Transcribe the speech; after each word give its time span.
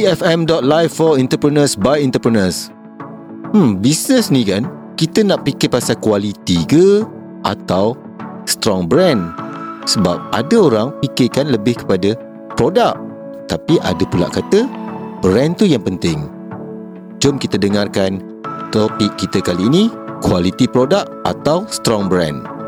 BFM.live 0.00 0.88
for 0.88 1.20
entrepreneurs 1.20 1.76
by 1.76 2.00
entrepreneurs. 2.00 2.72
Hmm, 3.52 3.76
bisnes 3.84 4.32
ni 4.32 4.48
kan, 4.48 4.64
kita 4.96 5.20
nak 5.20 5.44
fikir 5.44 5.68
pasal 5.68 6.00
kualiti 6.00 6.64
ke 6.64 7.04
atau 7.44 7.92
strong 8.48 8.88
brand? 8.88 9.28
Sebab 9.84 10.32
ada 10.32 10.56
orang 10.56 10.96
fikirkan 11.04 11.52
lebih 11.52 11.84
kepada 11.84 12.16
produk. 12.56 12.96
Tapi 13.44 13.76
ada 13.84 14.00
pula 14.08 14.32
kata 14.32 14.64
brand 15.20 15.52
tu 15.60 15.68
yang 15.68 15.84
penting. 15.84 16.32
Jom 17.20 17.36
kita 17.36 17.60
dengarkan 17.60 18.24
topik 18.72 19.12
kita 19.20 19.44
kali 19.44 19.68
ini, 19.68 19.92
kualiti 20.24 20.64
produk 20.64 21.04
atau 21.28 21.68
strong 21.68 22.08
brand. 22.08 22.59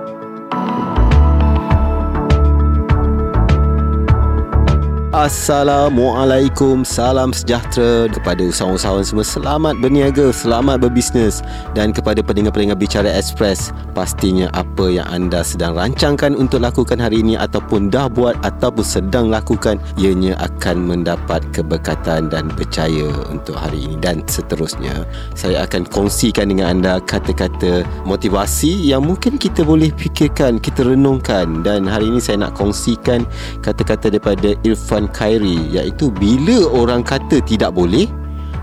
Assalamualaikum 5.12 6.88
Salam 6.88 7.36
sejahtera 7.36 8.08
kepada 8.08 8.48
usahawan-usahawan 8.48 9.04
semua. 9.04 9.20
Selamat 9.28 9.76
berniaga, 9.76 10.32
selamat 10.32 10.88
berbisnes. 10.88 11.44
Dan 11.76 11.92
kepada 11.92 12.24
pendengar-pendengar 12.24 12.80
Bicara 12.80 13.12
Express 13.12 13.76
Pastinya 13.92 14.48
apa 14.56 14.88
yang 14.88 15.04
anda 15.12 15.44
sedang 15.44 15.76
rancangkan 15.76 16.32
untuk 16.32 16.64
lakukan 16.64 16.96
hari 16.96 17.20
ini 17.20 17.36
Ataupun 17.36 17.92
dah 17.92 18.08
buat 18.08 18.40
ataupun 18.40 18.80
sedang 18.80 19.28
lakukan 19.28 19.76
Ianya 20.00 20.32
akan 20.40 20.80
mendapat 20.80 21.44
keberkatan 21.52 22.32
dan 22.32 22.48
percaya 22.48 23.12
untuk 23.28 23.60
hari 23.60 23.84
ini 23.84 24.00
Dan 24.00 24.24
seterusnya. 24.24 25.04
Saya 25.36 25.68
akan 25.68 25.92
kongsikan 25.92 26.48
dengan 26.48 26.80
anda 26.80 27.04
kata-kata 27.04 27.84
motivasi 28.08 28.88
Yang 28.88 29.02
mungkin 29.12 29.36
kita 29.36 29.60
boleh 29.60 29.92
fikirkan, 29.92 30.56
kita 30.56 30.88
renungkan. 30.88 31.60
Dan 31.60 31.84
hari 31.84 32.08
ini 32.08 32.16
saya 32.16 32.48
nak 32.48 32.56
kongsikan 32.56 33.28
kata-kata 33.60 34.08
daripada 34.08 34.56
Irfan 34.64 35.02
Khairi 35.12 35.68
iaitu 35.70 36.08
bila 36.08 36.66
orang 36.72 37.04
kata 37.04 37.44
tidak 37.44 37.76
boleh 37.76 38.08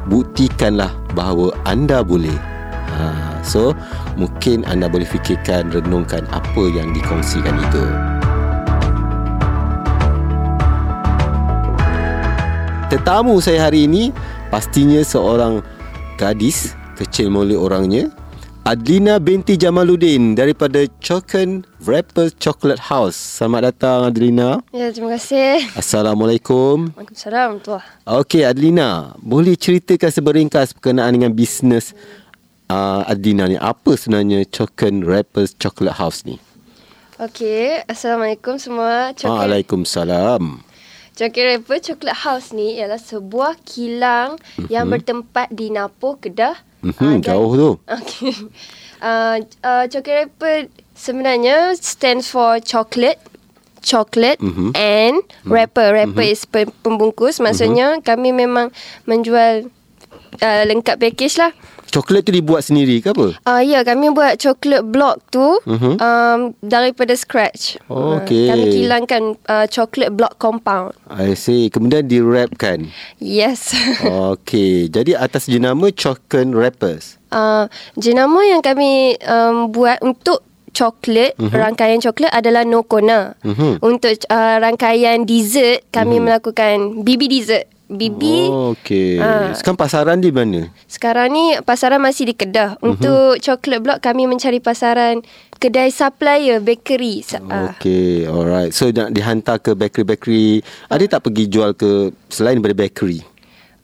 buktikanlah 0.09 0.91
bahawa 1.13 1.53
anda 1.69 2.01
boleh. 2.01 2.33
Ha, 2.89 3.39
so 3.45 3.77
mungkin 4.17 4.65
anda 4.65 4.89
boleh 4.89 5.05
fikirkan 5.05 5.69
renungkan 5.69 6.25
apa 6.33 6.63
yang 6.73 6.89
dikongsikan 6.91 7.53
itu. 7.53 7.85
Tetamu 12.89 13.37
saya 13.37 13.69
hari 13.69 13.85
ini 13.85 14.09
pastinya 14.49 15.05
seorang 15.05 15.61
gadis 16.17 16.73
kecil 16.97 17.29
mulut 17.29 17.61
orangnya 17.61 18.09
Adlina 18.67 19.23
binti 19.23 19.55
Jamaluddin 19.55 20.35
daripada 20.35 20.83
Choken 20.99 21.63
Wrapper 21.87 22.27
Chocolate 22.43 22.83
House. 22.91 23.15
Selamat 23.15 23.71
datang 23.71 24.11
Adlina. 24.11 24.59
Ya, 24.75 24.91
terima 24.91 25.15
kasih. 25.15 25.63
Assalamualaikum. 25.79 26.91
Waalaikumsalam. 26.91 27.63
Tuah. 27.63 27.83
Okey 28.03 28.43
Adlina, 28.43 29.15
boleh 29.23 29.55
ceritakan 29.55 30.11
seberingkas 30.11 30.75
berkenaan 30.75 31.15
dengan 31.15 31.31
bisnes 31.31 31.95
uh, 32.67 33.07
Adlina 33.07 33.47
ni. 33.47 33.55
Apa 33.55 33.95
sebenarnya 33.95 34.43
Choken 34.51 35.07
Wrapper 35.07 35.47
Chocolate 35.55 35.95
House 35.95 36.27
ni? 36.27 36.35
Okey, 37.15 37.87
Assalamualaikum 37.87 38.59
semua. 38.59 39.15
Chocolate... 39.15 39.39
Waalaikumsalam. 39.55 40.43
Chocolate 41.15 41.63
Wrapper 41.63 41.79
Chocolate 41.79 42.19
House 42.27 42.51
ni 42.51 42.75
ialah 42.75 42.99
sebuah 42.99 43.55
kilang 43.63 44.35
mm-hmm. 44.35 44.67
yang 44.67 44.91
bertempat 44.91 45.47
di 45.47 45.71
Napoh, 45.71 46.19
Kedah 46.19 46.67
Mm-hmm, 46.79 47.05
uh, 47.05 47.17
jauh 47.19 47.51
tu. 47.55 47.71
Okay. 47.87 48.33
Uh, 48.99 49.37
uh, 49.67 49.83
chocolate 49.91 50.27
wrapper 50.27 50.57
sebenarnya 50.95 51.75
stands 51.79 52.27
for 52.31 52.59
chocolate, 52.59 53.19
chocolate 53.83 54.39
mm-hmm. 54.39 54.71
and 54.75 55.19
wrapper. 55.47 55.91
Wrapper 55.91 56.23
mm-hmm. 56.23 56.35
is 56.35 56.43
pembungkus. 56.83 57.39
Maksudnya 57.43 57.99
mm-hmm. 57.99 58.07
kami 58.07 58.29
memang 58.31 58.71
menjual 59.07 59.67
uh, 60.39 60.63
lengkap 60.67 60.99
package 60.99 61.39
lah. 61.39 61.51
Coklat 61.89 62.21
tu 62.21 62.31
dibuat 62.31 62.61
sendiri 62.61 63.01
ke 63.01 63.09
apa? 63.09 63.33
Uh, 63.49 63.61
ya, 63.65 63.81
kami 63.81 64.13
buat 64.13 64.37
coklat 64.37 64.85
block 64.85 65.25
tu 65.33 65.41
uh-huh. 65.41 65.97
um, 65.97 66.39
daripada 66.61 67.17
scratch. 67.17 67.81
Oh, 67.89 68.21
okay. 68.21 68.45
Uh, 68.45 68.53
kami 68.53 68.65
kilangkan 68.69 69.23
uh, 69.49 69.65
coklat 69.65 70.13
block 70.13 70.37
compound. 70.37 70.93
I 71.09 71.33
see. 71.33 71.73
Kemudian 71.73 72.05
di 72.05 72.21
kan? 72.61 72.93
Yes. 73.17 73.73
okay. 74.33 74.85
Jadi 74.85 75.17
atas 75.17 75.49
jenama 75.49 75.89
Chocolate 75.89 76.53
Wrappers? 76.53 77.17
Uh, 77.33 77.65
jenama 77.97 78.45
yang 78.45 78.61
kami 78.61 79.17
um, 79.25 79.73
buat 79.73 79.97
untuk 80.05 80.45
coklat 80.69 81.33
uh-huh. 81.41 81.57
rangkaian 81.57 81.97
coklat 81.97 82.29
adalah 82.29 82.61
Nokona. 82.65 83.33
Uh-huh. 83.41 83.81
Untuk 83.81 84.13
uh, 84.29 84.61
rangkaian 84.61 85.25
dessert 85.25 85.89
kami 85.89 86.21
uh-huh. 86.21 86.25
melakukan 86.37 87.01
BB 87.01 87.21
dessert. 87.25 87.65
Bibi. 87.89 88.45
Oh, 88.45 88.77
okey. 88.77 89.17
Ha. 89.17 89.57
Sekarang 89.57 89.81
pasaran 89.81 90.21
di 90.21 90.29
mana? 90.29 90.69
Sekarang 90.85 91.33
ni 91.33 91.57
pasaran 91.65 91.97
masih 91.97 92.29
di 92.29 92.37
Kedah. 92.37 92.77
Uh-huh. 92.77 92.93
Untuk 92.93 93.41
chocolate 93.41 93.81
block 93.81 93.99
kami 94.05 94.29
mencari 94.29 94.61
pasaran 94.61 95.25
kedai 95.57 95.89
supplier 95.89 96.61
bakery. 96.61 97.25
Okey, 97.25 98.29
alright. 98.29 98.69
So 98.77 98.93
nak 98.93 99.09
dihantar 99.09 99.57
ke 99.57 99.73
bakery-bakery. 99.73 100.61
Ada 100.85 101.17
tak 101.17 101.25
pergi 101.25 101.49
jual 101.49 101.73
ke 101.73 102.13
selain 102.29 102.61
daripada 102.61 102.85
bakery? 102.85 103.25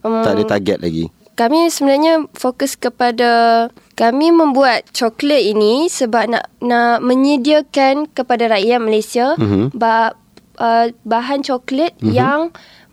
Um, 0.05 0.21
tak 0.21 0.37
ada 0.37 0.43
target 0.45 0.85
lagi. 0.85 1.09
Kami 1.35 1.67
sebenarnya 1.67 2.29
fokus 2.37 2.77
kepada 2.79 3.67
kami 3.97 4.31
membuat 4.31 4.85
coklat 4.93 5.43
ini 5.43 5.89
sebab 5.89 6.31
nak 6.31 6.45
nak 6.61 7.01
menyediakan 7.01 8.07
kepada 8.07 8.53
rakyat 8.53 8.79
Malaysia 8.79 9.33
uh-huh. 9.35 9.73
bah, 9.75 10.15
uh, 10.61 10.93
bahan 11.03 11.43
coklat 11.43 11.91
uh-huh. 11.99 12.13
yang 12.13 12.39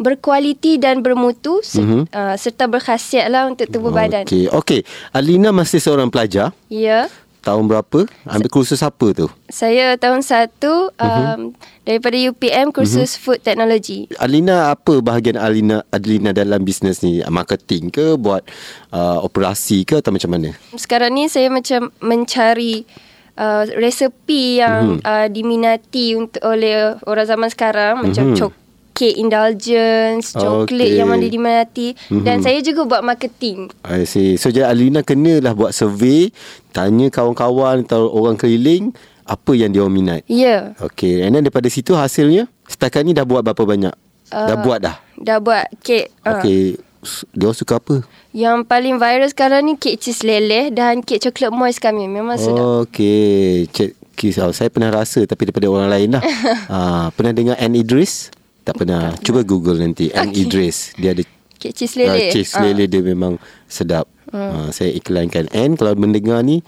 berkualiti 0.02 0.76
dan 0.76 1.00
bermutu 1.00 1.62
mm-hmm. 1.62 2.10
uh, 2.10 2.34
serta 2.36 2.66
berkhasiat 2.66 3.30
lah 3.30 3.48
untuk 3.48 3.70
tubuh 3.70 3.94
okay. 3.94 3.98
badan. 4.10 4.24
Okey, 4.26 4.44
okey. 4.50 4.80
Alina 5.14 5.54
masih 5.54 5.78
seorang 5.78 6.10
pelajar? 6.10 6.50
Ya. 6.66 7.06
Tahun 7.42 7.66
berapa? 7.66 8.06
Ambil 8.22 8.50
kursus 8.54 8.86
apa 8.86 9.10
tu? 9.18 9.26
Saya 9.50 9.98
tahun 9.98 10.22
satu 10.22 10.94
um, 10.94 11.02
mm-hmm. 11.02 11.46
daripada 11.82 12.16
UPM 12.30 12.70
kursus 12.70 13.18
mm-hmm. 13.18 13.22
Food 13.26 13.40
Technology. 13.42 14.06
Alina 14.22 14.70
apa 14.70 15.02
bahagian 15.02 15.34
Alina 15.34 15.82
Adlina 15.90 16.30
dalam 16.30 16.62
bisnes 16.62 17.02
ni? 17.02 17.18
Marketing 17.26 17.90
ke 17.90 18.14
buat 18.14 18.46
uh, 18.94 19.18
operasi 19.26 19.82
ke 19.82 19.98
atau 19.98 20.14
macam 20.14 20.38
mana? 20.38 20.54
Sekarang 20.78 21.10
ni 21.18 21.26
saya 21.26 21.50
macam 21.50 21.90
mencari 21.98 22.86
uh, 23.34 23.66
resepi 23.74 24.62
yang 24.62 25.02
mm-hmm. 25.02 25.06
uh, 25.06 25.26
diminati 25.26 26.14
untuk 26.14 26.46
oleh 26.46 26.94
orang 27.10 27.26
zaman 27.26 27.50
sekarang 27.50 28.06
macam 28.06 28.32
mm-hmm. 28.32 28.38
cok 28.38 28.61
kek 28.92 29.16
indulgence, 29.16 30.36
coklat 30.36 30.88
okay. 30.88 31.00
yang 31.00 31.08
mana 31.08 31.26
diminati 31.26 31.96
mm-hmm. 31.96 32.24
dan 32.24 32.44
saya 32.44 32.60
juga 32.60 32.84
buat 32.84 33.02
marketing. 33.02 33.72
I 33.84 34.04
see. 34.04 34.36
So 34.36 34.52
jadi 34.52 34.68
Alina 34.68 35.00
kenalah 35.00 35.56
buat 35.56 35.72
survey, 35.72 36.30
tanya 36.70 37.08
kawan-kawan 37.08 37.84
atau 37.88 38.12
orang 38.12 38.36
keliling 38.36 38.92
apa 39.26 39.52
yang 39.54 39.70
dia 39.72 39.86
minat. 39.88 40.22
Ya. 40.28 40.74
Yeah. 40.76 40.92
Okay. 40.92 41.24
And 41.24 41.34
then 41.34 41.48
daripada 41.48 41.66
situ 41.72 41.96
hasilnya 41.96 42.50
setakat 42.68 43.06
ni 43.06 43.16
dah 43.16 43.24
buat 43.24 43.40
berapa 43.40 43.64
banyak? 43.64 43.94
Uh, 44.32 44.48
dah 44.48 44.56
buat 44.60 44.78
dah? 44.82 44.96
Dah 45.18 45.38
buat 45.38 45.66
kek. 45.80 46.12
Ah. 46.22 46.38
Okay. 46.38 46.76
Uh. 46.76 46.90
Dia 47.34 47.50
suka 47.50 47.82
apa? 47.82 48.06
Yang 48.30 48.62
paling 48.70 48.94
viral 49.02 49.26
sekarang 49.26 49.66
ni 49.66 49.74
kek 49.74 49.98
cheese 49.98 50.22
leleh 50.22 50.70
dan 50.70 51.02
kek 51.02 51.18
coklat 51.18 51.50
moist 51.50 51.82
kami. 51.82 52.06
Memang 52.06 52.38
sedap. 52.38 52.86
Okay. 52.86 53.66
Cik, 53.66 53.98
kisah. 54.14 54.54
Saya 54.54 54.70
pernah 54.70 54.94
rasa 54.94 55.26
tapi 55.26 55.50
daripada 55.50 55.66
orang 55.66 55.90
lain 55.90 56.08
lah. 56.14 56.22
uh, 56.70 57.06
pernah 57.18 57.34
dengar 57.34 57.58
Anne 57.58 57.82
Idris? 57.82 58.30
Tak 58.62 58.74
pernah. 58.78 59.14
Cuba 59.22 59.42
Google 59.42 59.82
nanti. 59.82 60.10
Okay. 60.10 60.18
An 60.18 60.30
Idris. 60.30 60.94
Dia 60.94 61.14
ada 61.14 61.22
cheese 61.58 61.94
lele. 61.98 62.10
Uh, 62.10 62.32
cheese 62.34 62.54
lele 62.58 62.84
uh. 62.86 62.88
dia 62.90 63.02
memang 63.02 63.34
sedap. 63.66 64.06
Uh. 64.30 64.38
Uh, 64.38 64.68
saya 64.70 64.94
iklankan. 64.94 65.50
And 65.50 65.74
kalau 65.74 65.98
mendengar 65.98 66.42
ni, 66.46 66.62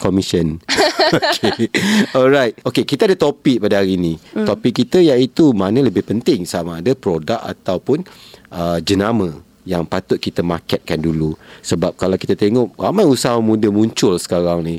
commission. 0.00 0.58
okay. 1.14 1.70
Alright. 2.16 2.58
Okay, 2.64 2.82
kita 2.82 3.06
ada 3.06 3.16
topik 3.16 3.62
pada 3.62 3.80
hari 3.82 4.00
ni. 4.00 4.18
Hmm. 4.34 4.48
Topik 4.48 4.84
kita 4.84 4.98
iaitu 4.98 5.54
mana 5.54 5.84
lebih 5.84 6.02
penting 6.02 6.48
sama 6.48 6.82
ada 6.82 6.92
produk 6.96 7.38
ataupun 7.44 8.02
uh, 8.50 8.78
jenama 8.82 9.44
yang 9.64 9.88
patut 9.88 10.20
kita 10.20 10.44
marketkan 10.44 11.00
dulu. 11.00 11.36
Sebab 11.64 11.96
kalau 11.96 12.16
kita 12.20 12.36
tengok 12.36 12.76
ramai 12.76 13.08
usaha 13.08 13.36
muda 13.40 13.68
muncul 13.72 14.16
sekarang 14.20 14.60
ni 14.64 14.76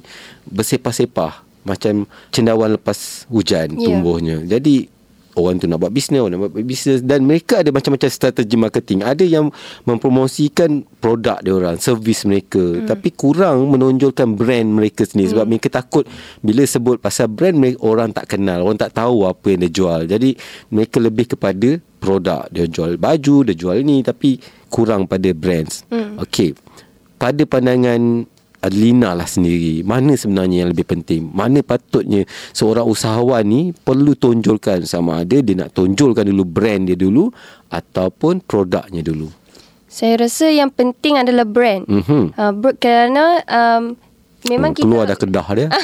bersepah-sepah 0.50 1.42
macam 1.66 2.06
cendawan 2.30 2.78
lepas 2.78 3.26
hujan 3.28 3.74
yeah. 3.74 3.82
tumbuhnya. 3.82 4.38
Jadi 4.46 4.95
orang 5.36 5.62
tu 5.62 5.68
nak 5.68 5.80
buat 5.84 5.94
bisnes, 5.94 6.20
orang 6.20 6.40
nak 6.40 6.42
buat 6.52 6.66
bisnes 6.66 7.00
dan 7.04 7.24
mereka 7.28 7.62
ada 7.62 7.70
macam-macam 7.72 8.10
strategi 8.10 8.56
marketing. 8.56 9.00
Ada 9.04 9.24
yang 9.24 9.52
mempromosikan 9.84 10.84
produk 11.00 11.40
dia 11.44 11.54
orang, 11.54 11.76
servis 11.80 12.24
mereka 12.26 12.60
hmm. 12.60 12.88
tapi 12.88 13.12
kurang 13.14 13.68
menonjolkan 13.70 14.34
brand 14.34 14.68
mereka 14.72 15.04
sendiri 15.06 15.32
hmm. 15.32 15.34
sebab 15.38 15.46
mereka 15.46 15.68
takut 15.70 16.04
bila 16.42 16.64
sebut 16.66 16.98
pasal 16.98 17.30
brand 17.30 17.56
mereka 17.56 17.80
orang 17.84 18.10
tak 18.12 18.36
kenal, 18.36 18.64
orang 18.66 18.80
tak 18.80 18.96
tahu 18.96 19.28
apa 19.28 19.46
yang 19.54 19.62
dia 19.68 19.72
jual. 19.72 20.02
Jadi 20.08 20.30
mereka 20.72 20.98
lebih 21.00 21.36
kepada 21.38 21.70
produk. 22.00 22.46
Dia 22.54 22.70
jual 22.70 23.02
baju, 23.02 23.36
dia 23.50 23.56
jual 23.58 23.82
ni 23.82 24.06
tapi 24.06 24.38
kurang 24.70 25.10
pada 25.10 25.30
brands. 25.34 25.84
Hmm. 25.90 26.22
Okey. 26.22 26.54
Pada 27.16 27.42
pandangan 27.48 28.28
Lina 28.74 29.14
lah 29.14 29.28
sendiri 29.28 29.84
Mana 29.86 30.16
sebenarnya 30.16 30.66
yang 30.66 30.72
lebih 30.72 30.88
penting 30.88 31.30
Mana 31.30 31.62
patutnya 31.62 32.24
Seorang 32.56 32.88
usahawan 32.88 33.44
ni 33.46 33.62
Perlu 33.76 34.16
tonjolkan 34.16 34.88
Sama 34.88 35.22
ada 35.22 35.38
dia 35.42 35.56
nak 35.58 35.76
tonjolkan 35.76 36.26
dulu 36.26 36.44
Brand 36.48 36.88
dia 36.88 36.98
dulu 36.98 37.30
Ataupun 37.70 38.42
produknya 38.46 39.04
dulu 39.04 39.30
Saya 39.86 40.28
rasa 40.28 40.52
yang 40.52 40.76
penting 40.76 41.16
adalah 41.16 41.48
brand. 41.48 41.88
Mhm. 41.88 42.36
Uh, 42.36 42.52
kerana 42.76 43.40
um, 43.48 43.96
memang 44.48 44.70
Oh, 44.70 44.76
kita 44.76 44.86
Keluar 44.86 45.06
dah 45.06 45.18
kedah 45.18 45.48
dia 45.52 45.68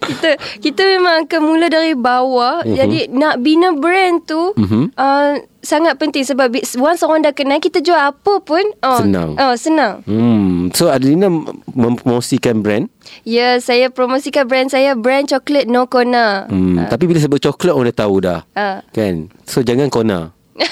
kita 0.00 0.30
kita 0.58 0.82
memang 0.88 1.24
akan 1.24 1.40
mula 1.40 1.66
dari 1.68 1.92
bawah. 1.92 2.62
Mhm. 2.62 2.74
Jadi 2.74 2.98
nak 3.10 3.38
bina 3.38 3.72
brand 3.72 4.20
tu 4.20 4.52
Mhm. 4.54 4.92
uh, 4.92 5.32
sangat 5.60 5.96
penting 5.96 6.22
sebab 6.22 6.50
once 6.76 7.00
orang 7.00 7.22
dah 7.22 7.32
kenal 7.32 7.56
kita 7.56 7.78
jual 7.78 7.96
apa 7.96 8.34
pun 8.38 8.60
oh, 8.78 9.00
Senang. 9.00 9.32
Oh, 9.34 9.54
senang. 9.54 10.04
hmm. 10.04 10.68
So 10.70 10.88
Adelina 10.88 11.26
mem- 11.26 11.46
mempromosikan 11.66 12.60
brand 12.60 12.90
Ya, 13.22 13.56
saya 13.58 13.88
promosikan 13.88 14.44
brand 14.44 14.68
saya 14.68 14.92
brand 14.92 15.24
coklat 15.24 15.64
No 15.64 15.86
Kona. 15.86 16.44
hmm. 16.46 16.84
Tapi 16.86 17.04
bila 17.04 17.16
sebut 17.16 17.38
coklat 17.38 17.72
Orang 17.72 17.88
dah 17.88 17.98
tahu 17.98 18.14
dah 18.18 18.40
Ah. 18.52 18.84
Kan 18.90 19.32
So 19.44 19.60
jangan 19.60 19.88
kona 19.88 20.32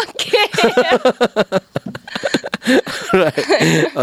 Okey. 0.00 0.46
right. 3.14 3.36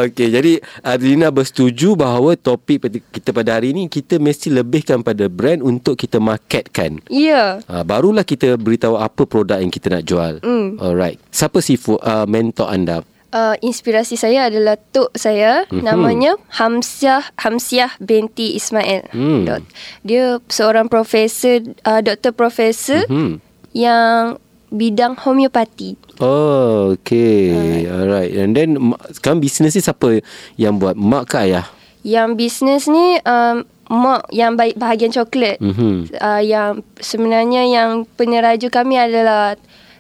Okay 0.08 0.28
Jadi 0.28 0.58
Adelina 0.82 1.30
bersetuju 1.30 1.94
Bahawa 1.94 2.34
topik 2.34 2.82
kita 3.10 3.30
pada 3.30 3.56
hari 3.56 3.72
ini 3.72 3.86
Kita 3.86 4.18
mesti 4.18 4.50
lebihkan 4.50 5.02
pada 5.02 5.26
brand 5.28 5.62
Untuk 5.62 5.96
kita 5.96 6.18
marketkan 6.18 7.00
ya. 7.08 7.62
Ha, 7.64 7.82
barulah 7.82 8.22
kita 8.22 8.56
beritahu 8.56 8.96
apa 8.96 9.24
produk 9.24 9.58
yang 9.58 9.70
kita 9.70 9.90
nak 9.90 10.04
jual. 10.04 10.40
Mm. 10.40 10.78
Alright. 10.78 11.18
Siapa 11.30 11.60
si 11.60 11.78
uh, 11.78 11.98
mentor 12.26 12.68
anda? 12.68 12.98
Uh, 13.28 13.54
inspirasi 13.60 14.16
saya 14.16 14.48
adalah 14.48 14.80
tok 14.80 15.12
saya 15.14 15.68
Mhm. 15.68 15.84
namanya 15.84 16.32
Hamsiah 16.50 17.28
Hamsiah 17.36 17.92
binti 18.00 18.56
Ismail. 18.56 19.12
Dok- 19.44 19.68
Dia 20.02 20.40
seorang 20.48 20.88
profesor 20.88 21.60
uh, 21.84 22.00
doktor 22.00 22.32
profesor 22.32 23.04
Hmm. 23.06 23.44
yang 23.72 24.40
bidang 24.68 25.16
homeopati. 25.16 25.96
Oh, 26.20 26.96
okay. 26.96 27.86
Alright. 27.88 28.36
And 28.36 28.52
then 28.52 28.70
sekarang 29.14 29.40
bisnes 29.40 29.76
ni 29.76 29.82
siapa 29.82 30.20
yang 30.60 30.82
buat? 30.82 30.98
Mak 30.98 31.24
ke 31.32 31.36
ayah? 31.48 31.66
Yang 32.04 32.30
bisnes 32.36 32.84
ni 32.88 33.20
um, 33.24 33.64
mak 33.88 34.28
yang 34.32 34.60
baik 34.60 34.76
bahagian 34.76 35.12
coklat. 35.12 35.60
Mhm. 35.60 36.12
Uh, 36.16 36.42
yang 36.44 36.84
sebenarnya 37.00 37.64
yang 37.68 37.90
peneraju 38.16 38.68
kami 38.68 38.96
adalah 39.00 39.56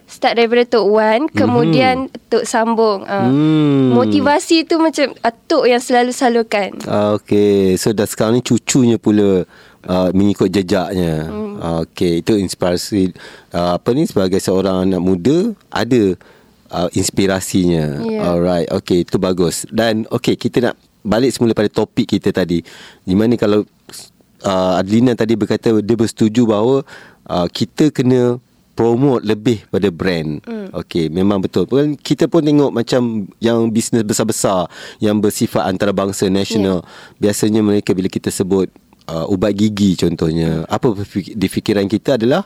start 0.07 0.39
daripada 0.39 0.63
Tok 0.63 0.87
Wan 0.87 1.27
kemudian 1.27 2.07
Tok 2.31 2.47
sambung. 2.47 3.03
Uh, 3.03 3.27
Hmm. 3.27 3.91
Motivasi 3.91 4.63
tu 4.63 4.79
macam 4.79 5.11
uh, 5.19 5.35
Tok 5.47 5.67
yang 5.67 5.83
selalu 5.83 6.11
salurkan. 6.15 6.75
Ah, 6.87 7.11
okay. 7.15 7.75
So 7.75 7.91
dah 7.91 8.07
sekarang 8.07 8.39
ni 8.39 8.43
cucunya 8.43 8.95
pula 8.95 9.43
uh, 9.87 10.11
mengikut 10.11 10.51
jejaknya. 10.51 11.25
Hmm. 11.25 11.55
Ah, 11.57 11.77
okay. 11.81 12.21
Itu 12.21 12.37
inspirasi. 12.37 13.15
Uh, 13.49 13.79
apa 13.79 13.89
ni 13.95 14.05
sebagai 14.05 14.37
seorang 14.37 14.85
anak 14.85 15.01
muda 15.01 15.37
ada 15.73 16.13
uh, 16.69 16.89
inspirasinya. 16.93 18.03
Ya. 18.05 18.19
Alright. 18.27 18.67
Okay. 18.69 19.07
Itu 19.07 19.17
bagus. 19.17 19.65
Dan 19.71 20.05
okay 20.13 20.37
kita 20.37 20.71
nak 20.71 20.75
balik 21.01 21.31
semula 21.33 21.55
pada 21.55 21.71
topik 21.71 22.19
kita 22.19 22.29
tadi. 22.35 22.61
Di 23.07 23.15
mana 23.15 23.39
kalau 23.39 23.63
uh, 24.43 24.73
Adlina 24.77 25.15
tadi 25.15 25.33
berkata 25.39 25.71
dia 25.79 25.95
bersetuju 25.97 26.43
bahawa 26.43 26.83
uh, 27.31 27.47
kita 27.47 27.89
kena 27.89 28.37
promote 28.77 29.25
lebih 29.25 29.65
pada 29.73 29.89
brand. 29.89 30.37
Hmm. 30.45 30.69
Okey, 30.69 31.09
memang 31.09 31.41
betul. 31.41 31.65
Kita 31.97 32.29
pun 32.29 32.45
tengok 32.45 32.69
macam 32.69 33.25
yang 33.41 33.73
bisnes 33.73 34.05
besar-besar 34.05 34.69
yang 35.01 35.17
bersifat 35.17 35.65
antarabangsa 35.65 36.29
nasional, 36.29 36.85
yeah. 36.85 37.17
biasanya 37.17 37.65
mereka 37.65 37.97
bila 37.97 38.05
kita 38.05 38.29
sebut 38.29 38.69
uh, 39.07 39.25
ubat 39.27 39.55
gigi 39.55 39.95
contohnya, 39.95 40.63
apa 40.67 40.93
di 41.13 41.47
fikiran 41.47 41.87
kita 41.87 42.15
adalah 42.19 42.43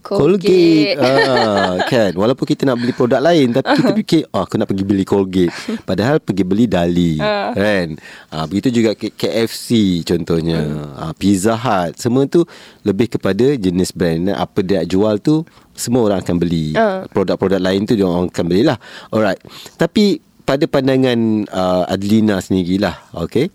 Colgate. 0.00 0.96
ah, 0.96 1.76
kan? 1.84 2.16
Walaupun 2.16 2.48
kita 2.48 2.64
nak 2.64 2.80
beli 2.80 2.96
produk 2.96 3.20
lain 3.20 3.52
Tapi 3.52 3.68
kita 3.76 3.92
fikir 4.00 4.22
oh, 4.32 4.48
Aku 4.48 4.56
nak 4.56 4.72
pergi 4.72 4.84
beli 4.88 5.04
Colgate. 5.04 5.52
Padahal 5.84 6.16
pergi 6.24 6.40
beli 6.40 6.64
Dali 6.64 7.20
Ah. 7.20 7.52
Kan? 7.52 8.00
Ah, 8.32 8.48
Begitu 8.48 8.80
juga 8.80 8.96
KFC 8.96 10.00
contohnya. 10.08 10.88
Ah, 10.96 11.12
Pizza 11.12 11.52
Hut. 11.52 12.00
Semua 12.00 12.24
tu 12.24 12.48
Lebih 12.80 13.12
kepada 13.12 13.44
jenis 13.52 13.92
brand. 13.92 14.32
Dan 14.32 14.36
Apa 14.40 14.64
dia 14.64 14.88
jual 14.88 15.20
tu 15.20 15.44
Semua 15.76 16.08
orang 16.08 16.24
akan 16.24 16.36
beli. 16.40 16.72
Ah. 16.80 17.04
Produk-produk 17.04 17.60
lain 17.60 17.84
tu 17.84 17.92
Dia 17.92 18.08
orang 18.08 18.32
akan 18.32 18.44
belilah. 18.48 18.80
Alright. 19.12 19.40
Tapi 19.76 20.16
Pada 20.48 20.64
pandangan 20.64 21.44
uh, 21.52 21.84
Adlina 21.92 22.40
sendirilah 22.40 23.12
Okay 23.28 23.52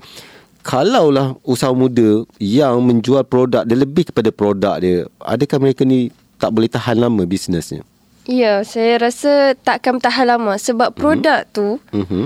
Kalaulah 0.66 1.38
usaha 1.46 1.70
muda 1.70 2.26
yang 2.42 2.82
menjual 2.82 3.22
produk 3.22 3.62
dia 3.62 3.78
lebih 3.78 4.10
kepada 4.10 4.34
produk 4.34 4.82
dia, 4.82 5.06
adakah 5.22 5.62
mereka 5.62 5.86
ni 5.86 6.10
tak 6.42 6.50
boleh 6.50 6.66
tahan 6.66 6.98
lama 6.98 7.22
bisnesnya? 7.22 7.86
Ya, 8.26 8.66
saya 8.66 8.98
rasa 8.98 9.54
takkan 9.54 10.02
tahan 10.02 10.26
lama 10.26 10.58
sebab 10.58 10.98
produk 10.98 11.46
tu 11.54 11.78
Mhm. 11.94 12.26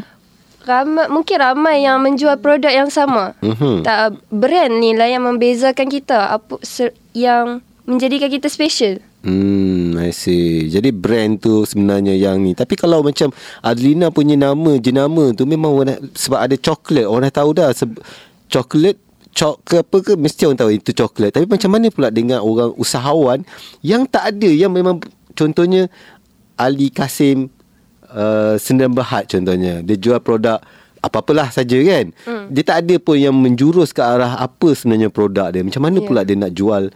ramai 0.64 1.12
mungkin 1.12 1.36
ramai 1.36 1.84
yang 1.84 2.00
menjual 2.00 2.40
produk 2.40 2.72
yang 2.72 2.88
sama. 2.88 3.36
Mhm. 3.44 3.84
Tak 3.84 4.24
brand 4.32 4.72
ni 4.72 4.96
lah 4.96 5.12
yang 5.12 5.28
membezakan 5.28 5.92
kita 5.92 6.32
apa 6.32 6.64
se, 6.64 6.96
yang 7.12 7.60
menjadikan 7.84 8.32
kita 8.32 8.48
special. 8.48 9.04
Hmm, 9.20 10.00
I 10.00 10.16
see. 10.16 10.72
Jadi 10.72 10.96
brand 10.96 11.44
tu 11.44 11.68
sebenarnya 11.68 12.16
yang 12.16 12.40
ni. 12.40 12.56
Tapi 12.56 12.80
kalau 12.80 13.04
macam 13.04 13.36
Adlina 13.60 14.08
punya 14.08 14.40
nama, 14.40 14.80
jenama 14.80 15.36
tu 15.36 15.44
memang 15.44 15.76
orang 15.76 16.00
sebab 16.16 16.40
ada 16.40 16.56
coklat, 16.56 17.04
orang 17.04 17.28
dah 17.28 17.36
tahu 17.36 17.50
dah 17.52 17.68
se- 17.76 18.00
coklat 18.50 18.98
cok 19.30 19.56
ke 19.62 19.76
apa 19.86 19.98
ke 20.02 20.14
mesti 20.18 20.50
orang 20.50 20.60
tahu 20.60 20.72
itu 20.74 20.92
coklat. 20.92 21.32
Tapi 21.38 21.46
macam 21.46 21.70
mana 21.70 21.88
pula 21.94 22.10
dengan 22.10 22.42
orang 22.42 22.74
usahawan 22.76 23.46
yang 23.86 24.04
tak 24.10 24.36
ada 24.36 24.50
yang 24.50 24.74
memang 24.74 25.00
contohnya 25.38 25.88
Ali 26.60 26.90
Kasim 26.92 27.48
uh, 28.10 28.58
Sendirian 28.60 28.92
Berhad 28.92 29.30
contohnya. 29.30 29.86
Dia 29.86 29.96
jual 29.96 30.20
produk 30.20 30.60
apa-apalah 31.00 31.48
saja 31.54 31.80
kan. 31.80 32.12
Hmm. 32.28 32.52
Dia 32.52 32.64
tak 32.68 32.78
ada 32.84 32.96
pun 33.00 33.16
yang 33.16 33.32
menjurus 33.32 33.96
ke 33.96 34.04
arah 34.04 34.36
apa 34.36 34.76
sebenarnya 34.76 35.08
produk 35.08 35.48
dia. 35.54 35.64
Macam 35.64 35.80
mana 35.88 36.04
Ya. 36.04 36.06
pula 36.10 36.22
dia 36.28 36.36
nak 36.36 36.52
jual 36.52 36.92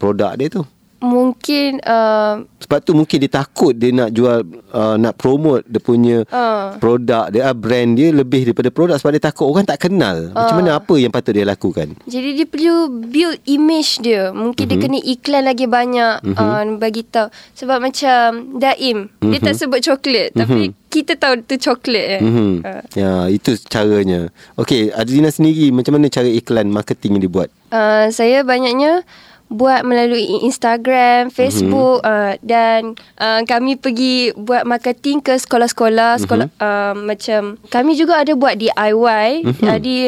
produk 0.00 0.34
dia 0.34 0.48
tu? 0.50 0.64
Mungkin 1.00 1.80
uh, 1.80 2.44
Sebab 2.60 2.78
tu 2.84 2.92
mungkin 2.92 3.16
dia 3.24 3.32
takut 3.32 3.72
dia 3.72 3.88
nak 3.88 4.12
jual 4.12 4.44
uh, 4.70 4.96
nak 5.00 5.16
promote 5.16 5.64
dia 5.64 5.80
punya 5.80 6.22
Ah. 6.28 6.76
produk 6.76 7.32
dia 7.32 7.48
uh, 7.48 7.56
brand 7.56 7.96
dia 7.96 8.12
lebih 8.12 8.46
daripada 8.46 8.68
produk 8.68 8.96
sebab 9.00 9.16
dia 9.16 9.24
takut 9.24 9.48
orang 9.48 9.64
tak 9.64 9.88
kenal. 9.88 10.28
Macam 10.36 10.54
Ah. 10.54 10.58
mana 10.60 10.70
apa 10.76 10.94
yang 11.00 11.08
patut 11.08 11.32
dia 11.32 11.48
lakukan? 11.48 11.96
jadi 12.04 12.28
dia 12.36 12.46
perlu 12.46 13.08
build 13.08 13.40
image 13.48 14.04
dia. 14.04 14.28
Mungkin 14.30 14.68
mm-hmm. 14.68 14.80
dia 14.80 14.84
kena 14.86 14.98
iklan 15.00 15.42
lagi 15.48 15.66
banyak 15.66 16.16
mm-hmm. 16.20 16.36
uh, 16.36 16.62
bagi 16.76 17.02
tahu. 17.08 17.32
Sebab 17.56 17.80
macam 17.80 18.60
Daim, 18.60 19.08
mm-hmm. 19.08 19.30
dia 19.32 19.38
tak 19.40 19.56
sebut 19.56 19.80
coklat 19.80 20.36
mm-hmm. 20.36 20.40
tapi 20.44 20.62
kita 20.90 21.14
tahu 21.14 21.38
tu 21.46 21.54
coklat 21.54 22.06
eh. 22.18 22.20
Mhm. 22.20 22.66
Uh, 22.66 22.82
Ya, 22.98 23.30
itu 23.30 23.54
caranya. 23.70 24.26
Okey, 24.58 24.90
Adlina 24.90 25.30
sendiri 25.30 25.70
macam 25.70 25.94
mana 25.94 26.10
cara 26.10 26.26
iklan 26.26 26.66
marketing 26.66 27.16
yang 27.16 27.24
dibuat? 27.30 27.48
Uh, 27.70 28.10
saya 28.10 28.42
banyaknya 28.42 29.06
buat 29.50 29.82
melalui 29.82 30.46
Instagram, 30.46 31.34
Facebook 31.34 32.06
mm-hmm. 32.06 32.14
uh, 32.30 32.34
dan 32.46 32.94
uh, 33.18 33.42
kami 33.42 33.74
pergi 33.74 34.30
buat 34.38 34.62
marketing 34.62 35.18
ke 35.18 35.34
sekolah-sekolah, 35.34 36.22
sekolah 36.22 36.46
uh, 36.62 36.94
macam 36.94 37.58
kami 37.66 37.98
juga 37.98 38.22
ada 38.22 38.38
buat 38.38 38.54
DIY. 38.54 39.28
Mhm. 39.42 39.64
Jadi 39.66 39.98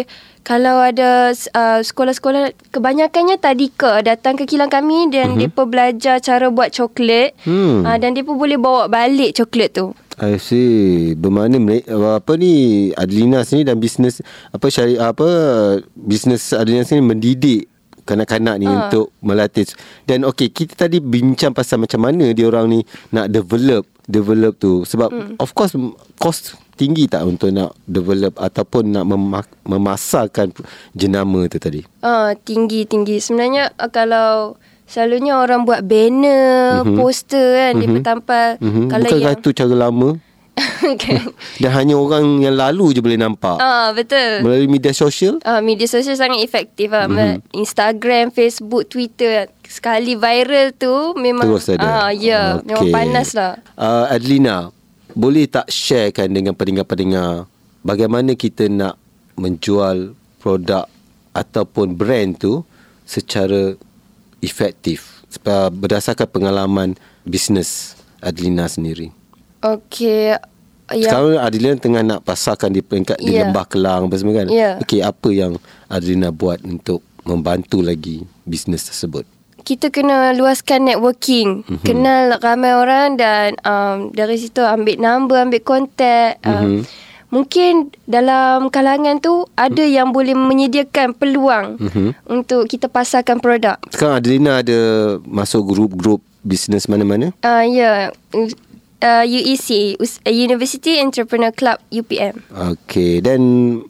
kalau 0.42 0.78
ada 0.82 1.34
uh, 1.34 1.80
sekolah-sekolah 1.82 2.54
kebanyakannya 2.70 3.38
tadika 3.38 4.02
datang 4.02 4.34
ke 4.38 4.46
kilang 4.46 4.70
kami 4.70 5.10
dan 5.10 5.34
mm-hmm. 5.34 5.50
depa 5.50 5.62
belajar 5.66 6.16
cara 6.22 6.46
buat 6.50 6.70
coklat 6.70 7.34
Hmm. 7.42 7.82
uh, 7.82 7.98
dan 7.98 8.14
depa 8.14 8.30
boleh 8.34 8.58
bawa 8.58 8.86
balik 8.86 9.34
coklat 9.38 9.74
tu. 9.74 9.94
I 10.20 10.36
see. 10.36 11.16
Bermakna 11.16 11.58
apa 12.20 12.32
ni 12.36 12.90
Adlina 12.94 13.42
sini 13.48 13.64
dan 13.64 13.80
bisnes 13.80 14.20
apa 14.52 14.68
syari 14.68 15.00
apa 15.00 15.26
bisnes 15.96 16.52
Adlina 16.52 16.84
sini 16.84 17.00
mendidik 17.00 17.71
kanak-kanak 18.02 18.56
ni 18.58 18.66
Ah. 18.66 18.86
untuk 18.86 19.10
melatih. 19.20 19.66
Dan 20.04 20.26
okey, 20.26 20.50
kita 20.50 20.86
tadi 20.86 20.98
bincang 20.98 21.54
pasal 21.54 21.82
macam 21.82 22.02
mana 22.02 22.30
dia 22.30 22.46
orang 22.46 22.68
ni 22.68 22.80
nak 23.10 23.30
develop 23.30 23.86
develop 24.02 24.58
tu 24.58 24.82
sebab 24.82 25.08
hmm. 25.14 25.34
of 25.38 25.54
course 25.54 25.78
cost 26.18 26.58
tinggi 26.74 27.06
tak 27.06 27.22
untuk 27.22 27.54
nak 27.54 27.78
develop 27.86 28.34
ataupun 28.34 28.90
nak 28.90 29.06
mema- 29.06 29.60
memasarkan 29.62 30.50
jenama 30.96 31.46
tu 31.46 31.62
tadi. 31.62 31.86
Ah, 32.02 32.34
tinggi 32.34 32.82
tinggi. 32.82 33.22
Sebenarnya 33.22 33.70
uh, 33.78 33.90
kalau 33.92 34.58
selalunya 34.90 35.38
orang 35.38 35.64
buat 35.64 35.86
banner, 35.86 36.82
mm-hmm. 36.82 36.96
poster 36.98 37.48
kan, 37.56 37.72
mm-hmm. 37.78 37.94
dia 37.96 38.02
tampal 38.04 38.48
Mm-hmm. 38.58 38.86
kalau 38.90 39.08
Bukan 39.08 39.22
yang 39.22 39.38
itu 39.38 39.50
cara 39.54 39.74
lama 39.88 40.08
kan. 41.02 41.32
dan 41.58 41.70
hanya 41.72 41.94
orang 41.96 42.44
yang 42.44 42.56
lalu 42.56 42.92
je 42.92 43.00
boleh 43.00 43.16
nampak. 43.16 43.56
Ah, 43.56 43.90
betul. 43.96 44.44
Melalui 44.44 44.68
media 44.68 44.92
sosial 44.92 45.40
Ah, 45.42 45.64
media 45.64 45.88
sosial 45.88 46.18
sangat 46.18 46.44
efektif 46.44 46.92
lah. 46.92 47.08
Mm-hmm. 47.08 47.56
Instagram, 47.56 48.30
Facebook, 48.30 48.88
Twitter. 48.88 49.48
Sekali 49.64 50.18
viral 50.18 50.76
tu 50.76 51.16
memang 51.16 51.48
Terus 51.48 51.72
ada. 51.72 52.08
Ah, 52.08 52.10
ya, 52.12 52.60
okay. 52.60 52.68
memang 52.68 52.86
panas 52.92 53.32
lah. 53.32 53.56
Uh, 53.72 54.12
Adlina, 54.12 54.68
boleh 55.16 55.48
tak 55.48 55.68
sharekan 55.72 56.28
dengan 56.28 56.52
pendengar-pendengar 56.52 57.48
bagaimana 57.80 58.36
kita 58.36 58.68
nak 58.68 59.00
menjual 59.40 60.12
produk 60.40 60.84
ataupun 61.32 61.96
brand 61.96 62.36
tu 62.36 62.60
secara 63.08 63.72
efektif 64.44 65.24
berdasarkan 65.72 66.28
pengalaman 66.28 66.92
bisnes 67.24 67.96
Adlina 68.20 68.68
sendiri? 68.68 69.21
Okey. 69.62 70.36
Ya. 70.92 71.08
Sekarang 71.08 71.40
Adlina 71.40 71.78
tengah 71.78 72.02
nak 72.04 72.20
pasarkan 72.26 72.74
di 72.74 72.84
peringkat 72.84 73.16
di 73.22 73.32
Ya. 73.32 73.48
Lembah 73.48 73.64
Kelang 73.64 74.10
apa 74.10 74.16
semua 74.20 74.44
kan? 74.44 74.50
Ya. 74.52 74.76
Okey, 74.82 75.00
apa 75.00 75.28
yang 75.32 75.56
Adlina 75.88 76.28
buat 76.28 76.60
untuk 76.66 77.00
membantu 77.24 77.80
lagi 77.80 78.26
bisnes 78.44 78.84
tersebut? 78.84 79.24
kita 79.62 79.94
kena 79.94 80.34
luaskan 80.34 80.90
networking, 80.90 81.62
mm-hmm. 81.62 81.86
kenal 81.86 82.34
ramai 82.42 82.74
orang 82.74 83.14
dan 83.14 83.54
um, 83.62 84.10
dari 84.10 84.36
situ 84.38 84.60
ambil 84.60 84.98
number, 84.98 85.38
ambil 85.38 85.62
kontak. 85.62 86.42
Um, 86.42 86.52
mm-hmm. 86.52 86.80
Mungkin 87.32 87.72
dalam 88.04 88.68
kalangan 88.68 89.16
tu 89.22 89.48
ada 89.56 89.80
yang 89.80 90.12
boleh 90.12 90.36
menyediakan 90.36 91.16
peluang 91.16 91.80
mm-hmm. 91.80 92.28
untuk 92.28 92.68
kita 92.68 92.92
pasarkan 92.92 93.40
produk. 93.40 93.80
Sekarang 93.88 94.20
Adlina 94.20 94.60
ada 94.60 94.80
masuk 95.24 95.72
grup-grup 95.72 96.20
bisnes 96.44 96.90
mana-mana? 96.90 97.32
Uh, 97.40 97.64
ya, 97.64 98.12
yeah. 98.12 98.50
Uh, 99.02 99.24
UEC, 99.24 99.98
uh, 99.98 100.30
University 100.30 100.96
Entrepreneur 100.96 101.50
Club 101.50 101.82
UPM. 101.90 102.40
Okey, 102.48 103.20
dan 103.20 103.40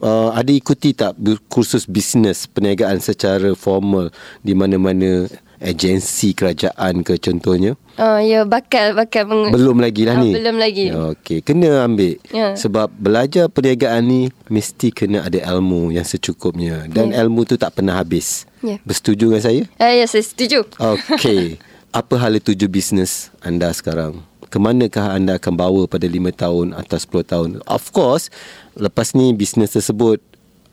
uh, 0.01 0.33
ada 0.33 0.49
ikuti 0.49 0.91
tak 0.91 1.15
kursus 1.47 1.85
bisnes 1.85 2.49
perniagaan 2.49 2.99
secara 2.99 3.53
formal 3.53 4.09
di 4.41 4.51
mana-mana 4.51 5.29
agensi 5.63 6.35
kerajaan 6.35 7.07
ke 7.07 7.15
contohnya? 7.15 7.79
Uh, 7.95 8.19
ya, 8.19 8.41
yeah, 8.41 8.43
bakal 8.43 8.91
bakal 8.91 9.23
meng- 9.23 9.53
Belum 9.53 9.79
lagi 9.79 10.03
lah 10.03 10.19
Ah, 10.19 10.23
ni. 10.25 10.35
belum 10.35 10.59
lagi. 10.59 10.91
Okey, 10.91 11.39
kena 11.39 11.87
ambil. 11.87 12.19
Ya. 12.35 12.51
Sebab 12.57 12.91
belajar 12.91 13.47
perniagaan 13.47 14.03
ni 14.03 14.21
mesti 14.49 14.91
kena 14.91 15.23
ada 15.23 15.39
ilmu 15.39 15.95
yang 15.95 16.03
secukupnya 16.03 16.89
dan 16.91 17.15
Ya. 17.15 17.23
ilmu 17.23 17.47
tu 17.47 17.55
tak 17.55 17.79
pernah 17.79 17.95
habis. 17.95 18.43
Ya. 18.59 18.75
Bersetuju 18.83 19.31
dengan 19.31 19.39
saya? 19.39 19.63
Uh, 19.79 19.87
ya, 19.87 20.03
yeah, 20.03 20.07
saya 20.09 20.25
setuju. 20.25 20.67
Okey. 20.75 21.61
Apa 21.93 22.17
hala 22.17 22.41
tuju 22.41 22.65
bisnes 22.65 23.29
anda 23.39 23.69
sekarang? 23.69 24.17
Kemanakah 24.53 25.17
anda 25.17 25.41
akan 25.41 25.57
bawa 25.57 25.89
pada 25.89 26.05
5 26.05 26.29
tahun 26.29 26.67
atau 26.77 26.97
10 27.01 27.25
tahun? 27.25 27.49
Of 27.65 27.89
course, 27.89 28.29
lepas 28.77 29.17
ni 29.17 29.33
bisnes 29.33 29.73
tersebut 29.73 30.21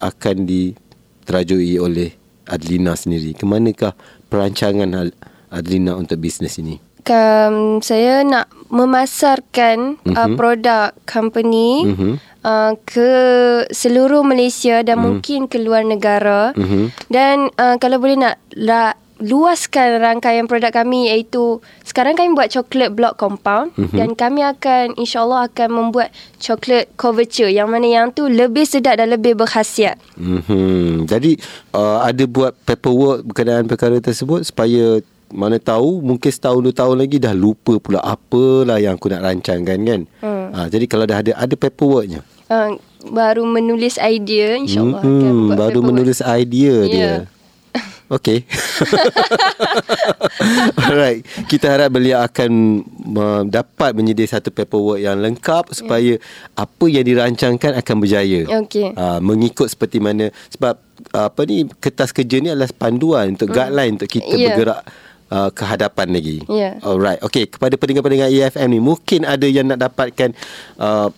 akan 0.04 0.44
diterajui 0.44 1.80
oleh 1.80 2.12
Adlina 2.44 2.92
sendiri. 2.92 3.32
Kemanakah 3.32 3.96
perancangan 4.28 5.16
Adlina 5.49 5.96
untuk 5.96 6.20
bisnes 6.20 6.60
ini? 6.60 6.90
um, 7.10 7.80
saya 7.82 8.22
nak 8.22 8.46
memasarkan 8.70 9.99
mm-hmm. 10.00 10.14
uh, 10.16 10.28
produk 10.38 10.94
company 11.08 11.90
mm-hmm. 11.90 12.14
uh, 12.46 12.72
ke 12.87 13.10
seluruh 13.72 14.22
Malaysia 14.22 14.84
dan 14.87 15.00
mm. 15.00 15.04
mungkin 15.04 15.40
ke 15.50 15.58
luar 15.58 15.82
negara. 15.82 16.54
Mhm. 16.54 16.94
Dan 17.10 17.50
uh, 17.58 17.76
kalau 17.82 17.99
boleh 17.99 18.18
nak 18.18 18.37
la, 18.54 18.94
luaskan 19.20 20.00
rangkaian 20.00 20.48
produk 20.48 20.72
kami 20.72 21.12
iaitu 21.12 21.60
sekarang 21.84 22.16
kami 22.16 22.32
buat 22.32 22.48
coklat 22.48 22.90
block 22.96 23.20
compound 23.20 23.70
mm-hmm. 23.76 23.96
dan 23.96 24.16
kami 24.16 24.40
akan 24.40 24.96
insyaallah 24.96 25.52
akan 25.52 25.68
membuat 25.68 26.08
coklat 26.40 26.88
couverture 26.96 27.52
yang 27.52 27.68
mana 27.68 27.84
yang 27.84 28.08
tu 28.10 28.26
lebih 28.26 28.64
sedap 28.64 28.96
dan 28.96 29.12
lebih 29.12 29.36
berkhasiat. 29.36 30.00
Mm-hmm. 30.16 31.04
Jadi 31.04 31.36
uh, 31.76 32.00
ada 32.00 32.24
buat 32.24 32.56
paperwork 32.64 33.28
berkenaan 33.28 33.68
perkara 33.68 34.00
tersebut 34.00 34.48
supaya 34.48 35.04
mana 35.30 35.62
tahu 35.62 36.02
mungkin 36.02 36.26
setahun 36.26 36.58
dua 36.58 36.74
tahun 36.74 37.06
lagi 37.06 37.22
dah 37.22 37.30
lupa 37.30 37.78
pula 37.78 38.02
apalah 38.02 38.82
yang 38.82 38.98
aku 38.98 39.14
nak 39.14 39.22
rancangkan 39.22 39.78
kan. 39.78 40.00
Hmm. 40.18 40.48
Uh, 40.50 40.66
jadi 40.66 40.84
kalau 40.90 41.06
dah 41.06 41.22
ada 41.22 41.32
ada 41.38 41.54
paperworknya. 41.54 42.26
Uh, 42.50 42.74
baru 43.06 43.46
menulis 43.46 43.94
idea 44.02 44.58
insyaallah 44.58 44.98
akan 44.98 45.06
Hmm, 45.06 45.46
buat 45.46 45.56
baru 45.60 45.78
paperwork. 45.78 45.88
menulis 45.94 46.18
idea 46.26 46.74
Ya. 46.82 46.90
dia. 46.90 47.12
Okey. 48.11 48.43
Alright, 50.83 51.23
kita 51.47 51.71
harap 51.71 51.95
beliau 51.95 52.19
akan 52.21 52.50
uh, 53.14 53.43
dapat 53.47 53.95
menyedia 53.95 54.26
satu 54.26 54.50
paperwork 54.50 54.99
yang 54.99 55.19
lengkap 55.19 55.71
supaya 55.71 56.19
apa 56.55 56.85
yang 56.87 57.07
dirancangkan 57.07 57.79
akan 57.79 57.97
berjaya. 58.02 58.47
Okey. 58.67 58.95
Uh, 58.95 59.19
mengikut 59.23 59.71
seperti 59.71 60.02
mana 60.02 60.35
sebab 60.50 60.79
uh, 61.14 61.26
apa 61.31 61.40
ni 61.47 61.67
kertas 61.79 62.11
kerja 62.11 62.43
ni 62.43 62.50
adalah 62.50 62.71
panduan 62.73 63.38
untuk 63.38 63.49
guideline 63.49 63.95
untuk 63.95 64.11
kita 64.11 64.35
Ya. 64.35 64.52
bergerak 64.52 64.81
uh, 65.31 65.50
ke 65.50 65.62
hadapan 65.62 66.07
lagi. 66.11 66.38
Ya. 66.50 66.76
Alright. 66.83 67.23
Okey, 67.23 67.47
kepada 67.47 67.75
pendengar-pendengar 67.76 68.26
EFM 68.26 68.69
ni 68.71 68.81
mungkin 68.83 69.23
ada 69.23 69.47
yang 69.47 69.71
nak 69.71 69.81
dapatkan 69.81 70.35
uh, 70.79 71.09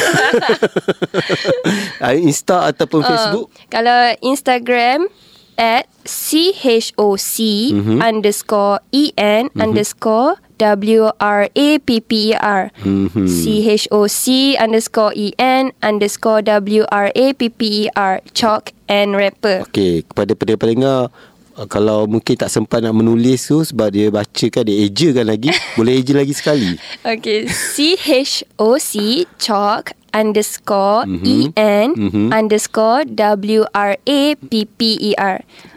Ah, 1.99 2.15
Insta 2.15 2.71
ataupun 2.71 3.03
Facebook. 3.03 3.51
Uh, 3.51 3.67
kalau 3.67 4.15
Instagram 4.23 5.11
at 5.59 5.83
CHOC 6.07 7.35
mm-hmm. 7.75 7.99
underscore 7.99 8.79
EN 8.95 9.51
mm-hmm. 9.51 9.59
underscore 9.59 10.39
W-R-A-P-P-E-R 10.59 12.61
Mhm. 12.83 13.25
C-H-O-C 13.25 14.55
underscore 14.55 15.11
E-N 15.15 15.71
underscore 15.79 16.43
W-R-A-P-P-E-R 16.43 18.19
Chalk 18.33 18.71
and 18.85 19.15
Rapper 19.15 19.63
Okey, 19.65 20.03
kepada 20.03 20.33
pendengar-pendengar 20.33 21.09
uh, 21.55 21.65
kalau 21.65 22.05
mungkin 22.05 22.35
tak 22.35 22.47
sempat 22.47 22.79
nak 22.79 22.91
menulis 22.91 23.43
tu 23.43 23.59
sebab 23.59 23.89
dia 23.89 24.09
baca 24.09 24.45
kan 24.47 24.61
dia 24.61 24.83
ejakan 24.83 25.25
lagi, 25.27 25.49
boleh 25.73 25.97
eja 25.97 26.13
lagi 26.13 26.33
sekali. 26.33 26.77
Okay 27.05 27.47
C-H-O-C 27.47 28.91
Chalk 29.37 29.91
underscore 30.13 31.09
Mhm. 31.09 31.25
E-N 31.25 31.87
Mhm. 31.97 32.29
underscore 32.31 33.03
W-R-A-P-P-E-R 33.09 33.97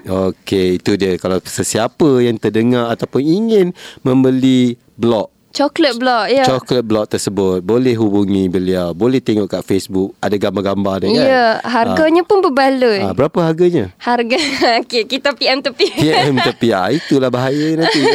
Okey, 0.02 0.76
itu 0.76 0.92
dia 0.94 1.16
kalau 1.16 1.40
sesiapa 1.40 2.20
yang 2.20 2.36
terdengar 2.36 2.92
ataupun 2.92 3.24
ingin 3.24 3.72
membeli 4.02 4.76
blog 4.94 5.31
Chocolate 5.52 5.96
block 5.96 6.24
ya. 6.28 6.44
Chocolate 6.44 6.82
block 6.82 7.06
tersebut 7.08 7.60
Boleh 7.60 7.92
hubungi 7.92 8.48
beliau 8.48 8.90
Boleh 8.92 9.20
tengok 9.20 9.46
kat 9.46 9.62
Facebook 9.62 10.16
Ada 10.18 10.34
gambar-gambar 10.34 10.94
dia 10.98 11.08
kan 11.08 11.26
Ya, 11.28 11.46
harganya 11.62 12.22
pun 12.22 12.40
berbaloi. 12.40 13.04
Ah, 13.04 13.12
Berapa 13.12 13.38
harganya? 13.44 13.92
Harga 13.96 14.40
Okey, 14.82 15.04
kita 15.06 15.32
PM 15.32 15.60
tepi. 15.60 15.86
PM 15.92 16.36
tepi 16.38 16.72
ah, 16.72 16.88
Itulah 16.88 17.28
bahaya 17.28 17.76
nanti 17.76 18.00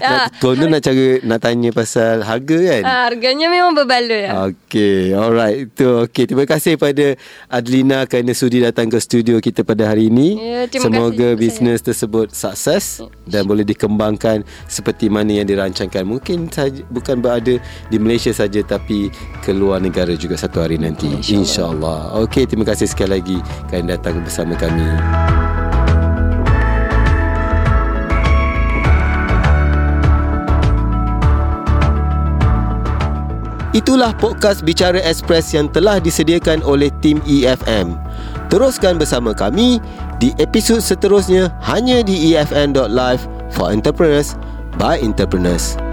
Ah. 0.00 0.26
nak, 0.30 0.38
Konon 0.38 0.70
nak 0.70 0.80
cara 0.80 1.18
Nak 1.20 1.38
tanya 1.38 1.70
pasal 1.70 2.22
harga 2.22 2.58
kan 2.58 2.82
Ah, 2.82 3.00
harganya 3.10 3.46
memang 3.46 3.74
berbaloi. 3.74 4.24
Ah. 4.24 4.48
Okey, 4.48 5.12
alright. 5.12 5.66
Itu 5.66 6.06
okey. 6.06 6.24
Terima 6.24 6.46
kasih 6.46 6.74
pada 6.76 7.14
Adlina 7.48 8.06
kerana 8.06 8.32
sudi 8.32 8.62
datang 8.62 8.88
ke 8.88 8.98
studio 8.98 9.36
kita 9.38 9.62
pada 9.62 9.90
hari 9.90 10.08
ini. 10.08 10.38
Ya, 10.38 10.60
terima 10.64 10.82
Semoga 10.88 11.10
kasih 11.10 11.12
juga 11.12 11.28
bisnes 11.36 11.80
tersebut 11.82 12.26
sukses 12.32 13.02
dan 13.24 13.44
boleh 13.44 13.62
dikembangkan 13.62 14.42
seperti 14.64 15.06
mana 15.06 15.34
yang 15.34 15.46
dirancangkan. 15.72 16.04
Mungkin 16.04 16.52
saja 16.52 16.84
bukan 16.92 17.24
berada 17.24 17.56
di 17.88 17.96
Malaysia 17.96 18.30
saja 18.30 18.60
tapi 18.60 19.08
ke 19.40 19.56
luar 19.56 19.80
negara 19.80 20.12
juga 20.12 20.36
satu 20.36 20.60
hari 20.60 20.76
nanti. 20.76 21.08
Insya-Allah. 21.08 22.12
Insya 22.12 22.22
okey, 22.28 22.44
terima 22.44 22.68
kasih 22.68 22.86
sekali 22.86 23.16
lagi 23.16 23.38
kerana 23.72 23.96
datang 23.96 24.20
bersama 24.20 24.52
kami. 24.54 24.84
Itulah 33.72 34.12
podcast 34.20 34.60
Bicara 34.68 35.00
Express 35.00 35.56
yang 35.56 35.64
telah 35.72 35.96
disediakan 35.96 36.60
oleh 36.60 36.92
tim 37.00 37.24
EFM. 37.24 37.96
Teruskan 38.52 39.00
bersama 39.00 39.32
kami 39.32 39.80
di 40.20 40.36
episod 40.36 40.84
seterusnya 40.84 41.48
hanya 41.64 42.04
di 42.04 42.36
efn.live 42.36 43.24
for 43.48 43.72
entrepreneurs 43.72 44.36
by 44.82 44.98
entrepreneurs. 44.98 45.91